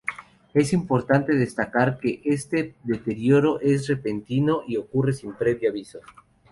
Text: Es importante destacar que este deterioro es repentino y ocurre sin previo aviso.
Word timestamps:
Es 0.55 0.73
importante 0.73 1.35
destacar 1.35 1.99
que 1.99 2.21
este 2.25 2.73
deterioro 2.83 3.59
es 3.59 3.87
repentino 3.87 4.63
y 4.67 4.77
ocurre 4.77 5.13
sin 5.13 5.33
previo 5.33 5.69
aviso. 5.69 5.99